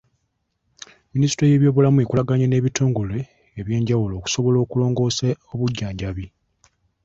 [1.13, 3.17] Minisitule y'ebyobulamu ekolaganye n'ebitongole
[3.59, 6.25] eby'enjawulo okusobola okulongoosa obujjanjabi.